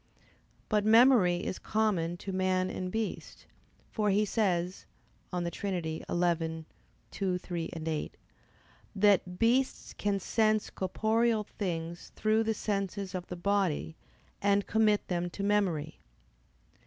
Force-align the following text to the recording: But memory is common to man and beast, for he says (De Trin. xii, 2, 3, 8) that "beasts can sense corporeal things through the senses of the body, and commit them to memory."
But 0.67 0.83
memory 0.83 1.45
is 1.45 1.59
common 1.59 2.17
to 2.25 2.31
man 2.33 2.71
and 2.71 2.91
beast, 2.91 3.45
for 3.91 4.09
he 4.09 4.25
says 4.25 4.87
(De 5.31 5.51
Trin. 5.51 5.75
xii, 5.83 6.65
2, 7.11 7.37
3, 7.37 7.69
8) 7.71 8.17
that 8.95 9.37
"beasts 9.37 9.93
can 9.93 10.19
sense 10.19 10.71
corporeal 10.71 11.43
things 11.43 12.11
through 12.15 12.41
the 12.43 12.55
senses 12.55 13.13
of 13.13 13.27
the 13.27 13.35
body, 13.35 13.95
and 14.41 14.65
commit 14.65 15.07
them 15.07 15.29
to 15.29 15.43
memory." 15.43 15.99